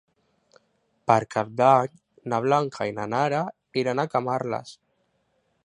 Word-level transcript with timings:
Per 1.11 1.17
Cap 1.35 1.51
d'Any 1.59 1.99
na 2.33 2.39
Blanca 2.45 2.87
i 2.93 2.95
na 3.01 3.05
Nara 3.13 3.43
iran 3.83 4.03
a 4.05 4.07
Camarles. 4.15 4.73